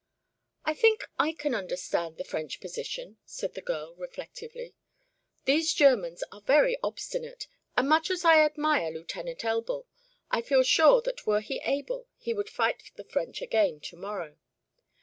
[0.65, 4.73] "I think I can understand the French position," said the girl, reflectively.
[5.45, 7.45] "These Germans are very obstinate,
[7.77, 9.85] and much as I admire Lieutenant Elbl
[10.31, 14.37] I feel sure that were he able he would fight the French again to morrow.